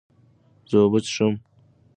[0.69, 1.33] زه اوبه څښم.